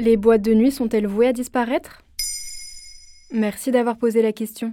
Les 0.00 0.16
boîtes 0.16 0.42
de 0.42 0.54
nuit 0.54 0.70
sont-elles 0.70 1.08
vouées 1.08 1.26
à 1.26 1.32
disparaître? 1.32 2.02
Merci 3.32 3.72
d'avoir 3.72 3.96
posé 3.96 4.22
la 4.22 4.32
question. 4.32 4.72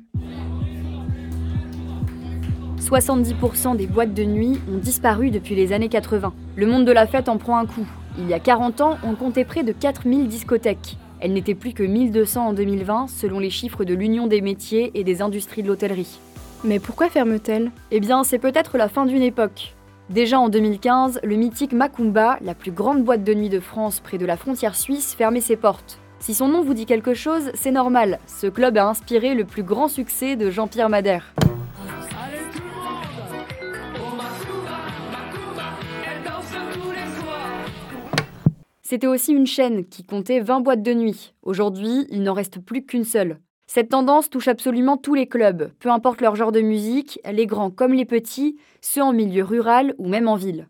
70% 2.80 3.76
des 3.76 3.88
boîtes 3.88 4.14
de 4.14 4.24
nuit 4.24 4.60
ont 4.72 4.78
disparu 4.78 5.32
depuis 5.32 5.56
les 5.56 5.74
années 5.74 5.90
80. 5.90 6.32
Le 6.56 6.68
monde 6.68 6.86
de 6.86 6.92
la 6.92 7.08
fête 7.08 7.28
en 7.28 7.40
prend 7.40 7.58
un 7.58 7.66
coup. 7.66 7.88
Il 8.20 8.30
y 8.30 8.36
a 8.36 8.40
40 8.40 8.82
ans, 8.82 9.00
on 9.04 9.16
comptait 9.16 9.46
près 9.46 9.64
de 9.64 9.72
4000 9.72 10.28
discothèques. 10.28 10.98
Elles 11.20 11.34
n'étaient 11.34 11.56
plus 11.56 11.74
que 11.74 11.82
1200 11.82 12.50
en 12.50 12.54
2020, 12.54 13.08
selon 13.08 13.40
les 13.40 13.50
chiffres 13.50 13.84
de 13.84 13.96
l'Union 13.96 14.28
des 14.28 14.42
métiers 14.42 14.92
et 14.94 15.04
des 15.04 15.24
industries 15.24 15.64
de 15.64 15.70
l'hôtellerie. 15.70 16.20
Mais 16.64 16.78
pourquoi 16.78 17.10
ferment-elles? 17.10 17.72
Eh 17.90 18.00
bien, 18.00 18.24
c'est 18.24 18.38
peut-être 18.38 18.78
la 18.78 18.90
fin 18.90 19.08
d'une 19.08 19.24
époque. 19.24 19.75
Déjà 20.10 20.40
en 20.40 20.50
2015, 20.50 21.22
le 21.24 21.36
mythique 21.36 21.74
Macumba, 21.74 22.38
la 22.42 22.54
plus 22.54 22.72
grande 22.72 23.04
boîte 23.04 23.24
de 23.24 23.34
nuit 23.34 23.50
de 23.50 23.60
France 23.60 24.00
près 24.00 24.20
de 24.20 24.26
la 24.28 24.38
frontière 24.38 24.76
suisse, 24.76 25.16
fermait 25.16 25.42
ses 25.42 25.56
portes. 25.56 26.00
Si 26.20 26.36
son 26.36 26.48
nom 26.48 26.62
vous 26.62 26.76
dit 26.76 26.86
quelque 26.86 27.16
chose, 27.16 27.50
c'est 27.56 27.72
normal. 27.72 28.20
Ce 28.28 28.46
club 28.46 28.78
a 28.78 28.88
inspiré 28.88 29.34
le 29.34 29.46
plus 29.46 29.64
grand 29.64 29.88
succès 29.88 30.36
de 30.36 30.52
Jean-Pierre 30.52 30.90
Madère. 30.90 31.34
C'était 38.84 39.08
aussi 39.08 39.34
une 39.34 39.48
chaîne 39.48 39.86
qui 39.86 40.04
comptait 40.04 40.40
20 40.40 40.60
boîtes 40.60 40.84
de 40.84 40.94
nuit. 40.94 41.34
Aujourd'hui, 41.42 42.06
il 42.12 42.22
n'en 42.22 42.34
reste 42.34 42.60
plus 42.60 42.86
qu'une 42.86 43.06
seule. 43.06 43.40
Cette 43.68 43.90
tendance 43.90 44.30
touche 44.30 44.48
absolument 44.48 44.96
tous 44.96 45.16
les 45.16 45.28
clubs, 45.28 45.72
peu 45.80 45.90
importe 45.90 46.22
leur 46.22 46.36
genre 46.36 46.52
de 46.52 46.62
musique, 46.62 47.20
les 47.30 47.48
grands 47.48 47.72
comme 47.72 47.94
les 47.94 48.06
petits, 48.06 48.58
ceux 48.80 49.02
en 49.02 49.12
milieu 49.12 49.44
rural 49.44 49.96
ou 49.98 50.08
même 50.08 50.28
en 50.28 50.36
ville. 50.36 50.68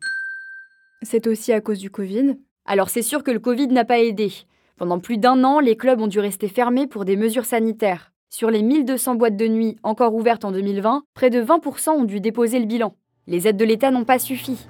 C'est 1.02 1.28
aussi 1.28 1.52
à 1.52 1.62
cause 1.62 1.80
du 1.80 1.90
Covid? 1.90 2.38
Alors 2.66 2.90
c'est 2.90 3.02
sûr 3.02 3.24
que 3.24 3.32
le 3.32 3.40
Covid 3.40 3.68
n'a 3.68 3.86
pas 3.86 4.00
aidé. 4.00 4.32
Pendant 4.78 5.00
plus 5.00 5.18
d'un 5.18 5.44
an, 5.44 5.60
les 5.60 5.78
clubs 5.78 6.02
ont 6.02 6.08
dû 6.08 6.20
rester 6.20 6.48
fermés 6.48 6.88
pour 6.88 7.06
des 7.06 7.16
mesures 7.16 7.46
sanitaires. 7.46 8.12
Sur 8.30 8.50
les 8.50 8.64
1200 8.64 9.16
boîtes 9.16 9.38
de 9.38 9.48
nuit 9.48 9.78
encore 9.84 10.16
ouvertes 10.16 10.46
en 10.46 10.52
2020, 10.52 11.04
près 11.14 11.30
de 11.30 11.42
20% 11.44 11.92
ont 11.92 12.04
dû 12.06 12.20
déposer 12.20 12.60
le 12.60 12.66
bilan. 12.66 12.96
Les 13.28 13.48
aides 13.48 13.58
de 13.58 13.66
l'État 13.66 13.92
n'ont 13.92 14.06
pas 14.06 14.20
suffi. 14.20 14.68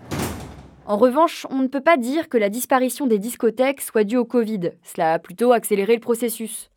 En 0.85 0.97
revanche, 0.97 1.47
on 1.49 1.59
ne 1.59 1.67
peut 1.67 1.81
pas 1.81 1.97
dire 1.97 2.29
que 2.29 2.37
la 2.37 2.49
disparition 2.49 3.07
des 3.07 3.17
discothèques 3.17 3.81
soit 3.81 4.03
due 4.03 4.17
au 4.17 4.25
Covid. 4.25 4.71
Cela 4.83 5.13
a 5.13 5.19
plutôt 5.19 5.51
accéléré 5.51 5.95
le 5.95 6.01
processus. 6.01 6.69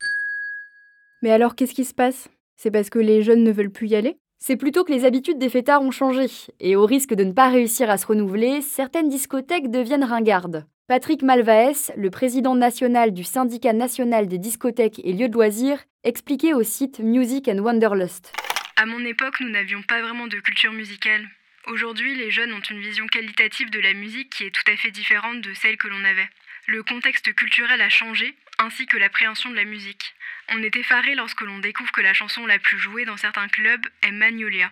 Mais 1.21 1.31
alors 1.31 1.55
qu'est-ce 1.55 1.73
qui 1.73 1.85
se 1.85 1.93
passe? 1.93 2.29
C'est 2.55 2.71
parce 2.71 2.89
que 2.89 2.99
les 2.99 3.23
jeunes 3.23 3.43
ne 3.43 3.51
veulent 3.51 3.71
plus 3.71 3.87
y 3.87 3.95
aller? 3.95 4.17
C'est 4.37 4.55
plutôt 4.55 4.85
que 4.85 4.91
les 4.91 5.03
habitudes 5.03 5.37
des 5.37 5.49
fêtards 5.49 5.81
ont 5.81 5.91
changé. 5.91 6.27
Et 6.61 6.77
au 6.77 6.85
risque 6.85 7.13
de 7.13 7.25
ne 7.25 7.33
pas 7.33 7.49
réussir 7.49 7.89
à 7.89 7.97
se 7.97 8.07
renouveler, 8.07 8.61
certaines 8.61 9.09
discothèques 9.09 9.69
deviennent 9.69 10.05
ringardes. 10.05 10.65
Patrick 10.87 11.21
Malvaes, 11.21 11.91
le 11.97 12.09
président 12.09 12.55
national 12.55 13.13
du 13.13 13.23
syndicat 13.23 13.73
national 13.73 14.27
des 14.27 14.37
discothèques 14.37 15.01
et 15.03 15.13
lieux 15.13 15.27
de 15.27 15.33
loisirs, 15.33 15.83
expliquait 16.03 16.53
au 16.53 16.63
site 16.63 16.99
Music 16.99 17.49
and 17.49 17.59
Wanderlust. 17.59 18.33
À 18.77 18.85
mon 18.85 18.99
époque, 19.05 19.41
nous 19.41 19.49
n'avions 19.49 19.81
pas 19.83 20.01
vraiment 20.01 20.27
de 20.27 20.37
culture 20.37 20.71
musicale. 20.71 21.27
Aujourd'hui, 21.67 22.15
les 22.15 22.31
jeunes 22.31 22.53
ont 22.53 22.61
une 22.61 22.79
vision 22.79 23.05
qualitative 23.07 23.69
de 23.69 23.79
la 23.79 23.93
musique 23.93 24.29
qui 24.29 24.45
est 24.45 24.51
tout 24.51 24.71
à 24.71 24.77
fait 24.77 24.91
différente 24.91 25.41
de 25.41 25.53
celle 25.53 25.77
que 25.77 25.87
l'on 25.87 26.03
avait. 26.03 26.29
Le 26.67 26.83
contexte 26.83 27.33
culturel 27.33 27.81
a 27.81 27.89
changé, 27.89 28.33
ainsi 28.59 28.85
que 28.85 28.97
l'appréhension 28.97 29.49
de 29.51 29.55
la 29.55 29.65
musique. 29.65 30.13
On 30.55 30.63
est 30.63 30.75
effaré 30.75 31.15
lorsque 31.15 31.41
l'on 31.41 31.59
découvre 31.59 31.91
que 31.91 32.01
la 32.01 32.13
chanson 32.13 32.45
la 32.45 32.59
plus 32.59 32.79
jouée 32.79 33.05
dans 33.05 33.17
certains 33.17 33.47
clubs 33.49 33.85
est 34.03 34.11
Magnolia. 34.11 34.71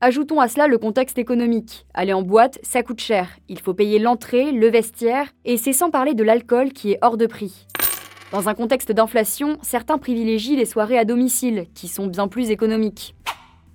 Ajoutons 0.00 0.40
à 0.40 0.48
cela 0.48 0.66
le 0.66 0.78
contexte 0.78 1.18
économique. 1.18 1.84
Aller 1.94 2.12
en 2.12 2.22
boîte, 2.22 2.58
ça 2.62 2.82
coûte 2.82 3.00
cher. 3.00 3.28
Il 3.48 3.60
faut 3.60 3.74
payer 3.74 3.98
l'entrée, 3.98 4.52
le 4.52 4.68
vestiaire, 4.68 5.28
et 5.44 5.58
c'est 5.58 5.72
sans 5.72 5.90
parler 5.90 6.14
de 6.14 6.24
l'alcool 6.24 6.72
qui 6.72 6.92
est 6.92 6.98
hors 7.02 7.18
de 7.18 7.26
prix. 7.26 7.66
Dans 8.32 8.48
un 8.48 8.54
contexte 8.54 8.90
d'inflation, 8.90 9.58
certains 9.62 9.98
privilégient 9.98 10.56
les 10.56 10.64
soirées 10.64 10.98
à 10.98 11.04
domicile, 11.04 11.66
qui 11.74 11.86
sont 11.86 12.06
bien 12.06 12.26
plus 12.26 12.50
économiques. 12.50 13.14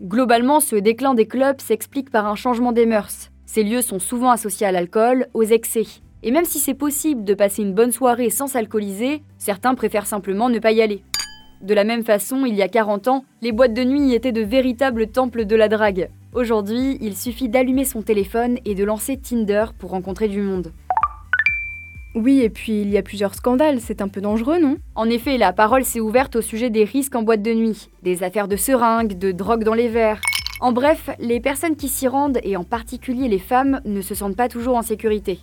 Globalement, 0.02 0.60
ce 0.60 0.76
déclin 0.76 1.16
des 1.16 1.26
clubs 1.26 1.60
s'explique 1.60 2.12
par 2.12 2.28
un 2.28 2.36
changement 2.36 2.72
des 2.72 2.86
mœurs. 2.86 3.32
Ces 3.48 3.64
lieux 3.64 3.82
sont 3.82 3.98
souvent 3.98 4.30
associés 4.30 4.68
à 4.68 4.72
l'alcool, 4.72 5.28
aux 5.34 5.44
excès. 5.44 5.88
Et 6.22 6.30
même 6.30 6.46
si 6.46 6.60
c'est 6.60 6.76
possible 6.76 7.24
de 7.24 7.34
passer 7.34 7.64
une 7.64 7.74
bonne 7.74 7.92
soirée 7.92 8.30
sans 8.30 8.46
s'alcooliser, 8.46 9.24
certains 9.40 9.74
préfèrent 9.74 10.06
simplement 10.06 10.50
ne 10.50 10.60
pas 10.60 10.72
y 10.72 10.84
aller. 10.84 11.02
De 11.64 11.74
la 11.74 11.84
même 11.84 12.04
façon, 12.04 12.46
il 12.46 12.54
y 12.54 12.62
a 12.62 12.68
40 12.68 13.08
ans, 13.08 13.26
les 13.42 13.52
boîtes 13.52 13.74
de 13.74 13.84
nuit 13.84 14.14
étaient 14.14 14.32
de 14.32 14.44
véritables 14.44 15.08
temples 15.08 15.46
de 15.46 15.56
la 15.56 15.68
drague. 15.68 16.12
Aujourd'hui, 16.32 17.00
il 17.02 17.18
suffit 17.18 17.50
d'allumer 17.50 17.84
son 17.84 18.04
téléphone 18.04 18.60
et 18.66 18.76
de 18.76 18.84
lancer 18.84 19.18
Tinder 19.18 19.66
pour 19.80 19.90
rencontrer 19.90 20.28
du 20.28 20.42
monde. 20.42 20.74
Oui, 22.20 22.42
et 22.42 22.50
puis 22.50 22.82
il 22.82 22.90
y 22.90 22.98
a 22.98 23.04
plusieurs 23.04 23.36
scandales, 23.36 23.80
c'est 23.80 24.02
un 24.02 24.08
peu 24.08 24.22
dangereux, 24.22 24.58
non? 24.58 24.78
En 24.96 25.08
effet, 25.08 25.38
la 25.38 25.54
parole 25.54 25.86
s'est 25.86 26.00
ouverte 26.00 26.36
au 26.36 26.42
sujet 26.42 26.72
des 26.72 26.84
risques 26.84 27.14
en 27.14 27.22
boîte 27.22 27.44
de 27.44 27.54
nuit, 27.54 27.92
des 28.02 28.24
affaires 28.24 28.48
de 28.48 28.56
seringues, 28.56 29.20
de 29.20 29.32
drogue 29.32 29.64
dans 29.64 29.76
les 29.76 29.88
verres. 29.88 30.20
En 30.60 30.72
bref, 30.72 31.12
les 31.20 31.40
personnes 31.40 31.76
qui 31.76 31.88
s'y 31.88 32.08
rendent, 32.08 32.40
et 32.42 32.58
en 32.58 32.64
particulier 32.64 33.28
les 33.28 33.38
femmes, 33.38 33.82
ne 33.86 34.02
se 34.02 34.16
sentent 34.16 34.36
pas 34.36 34.50
toujours 34.50 34.78
en 34.78 34.82
sécurité. 34.82 35.40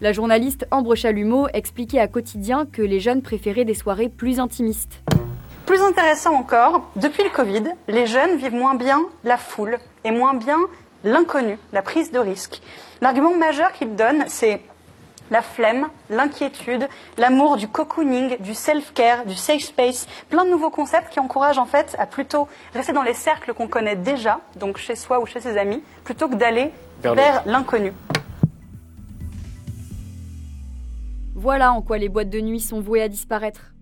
La 0.00 0.14
journaliste 0.14 0.66
Ambre 0.70 0.94
Chalumeau 0.94 1.48
expliquait 1.52 2.00
à 2.00 2.08
Quotidien 2.08 2.64
que 2.64 2.80
les 2.80 2.98
jeunes 2.98 3.20
préféraient 3.20 3.66
des 3.66 3.74
soirées 3.74 4.08
plus 4.08 4.40
intimistes. 4.40 5.02
Plus 5.66 5.82
intéressant 5.82 6.32
encore, 6.32 6.90
depuis 6.96 7.24
le 7.24 7.30
Covid, 7.30 7.64
les 7.88 8.06
jeunes 8.06 8.38
vivent 8.38 8.54
moins 8.54 8.74
bien 8.74 9.02
la 9.22 9.36
foule 9.36 9.76
et 10.02 10.12
moins 10.12 10.32
bien 10.32 10.60
l'inconnu, 11.04 11.58
la 11.74 11.82
prise 11.82 12.10
de 12.10 12.18
risque. 12.18 12.62
L'argument 13.02 13.36
majeur 13.36 13.70
qu'ils 13.72 13.94
donnent, 13.94 14.24
c'est 14.28 14.62
la 15.30 15.42
flemme, 15.42 15.88
l'inquiétude, 16.10 16.88
l'amour 17.18 17.56
du 17.56 17.68
cocooning, 17.68 18.36
du 18.40 18.54
self-care, 18.54 19.26
du 19.26 19.34
safe 19.34 19.62
space, 19.62 20.06
plein 20.28 20.44
de 20.44 20.50
nouveaux 20.50 20.70
concepts 20.70 21.12
qui 21.12 21.20
encouragent 21.20 21.58
en 21.58 21.66
fait 21.66 21.96
à 21.98 22.06
plutôt 22.06 22.48
rester 22.74 22.92
dans 22.92 23.02
les 23.02 23.14
cercles 23.14 23.54
qu'on 23.54 23.68
connaît 23.68 23.96
déjà, 23.96 24.40
donc 24.56 24.78
chez 24.78 24.96
soi 24.96 25.20
ou 25.20 25.26
chez 25.26 25.40
ses 25.40 25.56
amis, 25.58 25.82
plutôt 26.04 26.28
que 26.28 26.34
d'aller 26.34 26.70
vers 27.02 27.42
l'inconnu. 27.46 27.92
Voilà 31.34 31.72
en 31.72 31.82
quoi 31.82 31.98
les 31.98 32.08
boîtes 32.08 32.30
de 32.30 32.40
nuit 32.40 32.60
sont 32.60 32.80
vouées 32.80 33.02
à 33.02 33.08
disparaître. 33.08 33.72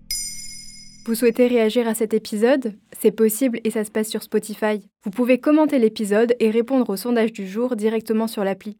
Vous 1.05 1.15
souhaitez 1.15 1.47
réagir 1.47 1.87
à 1.87 1.93
cet 1.93 2.13
épisode? 2.13 2.77
C'est 2.99 3.11
possible 3.11 3.59
et 3.63 3.69
ça 3.69 3.83
se 3.83 3.91
passe 3.91 4.09
sur 4.09 4.23
Spotify. 4.23 4.89
Vous 5.03 5.11
pouvez 5.11 5.39
commenter 5.39 5.77
l'épisode 5.77 6.35
et 6.39 6.49
répondre 6.49 6.89
au 6.89 6.97
sondage 6.97 7.31
du 7.31 7.47
jour 7.47 7.75
directement 7.75 8.27
sur 8.27 8.43
l'appli. 8.43 8.79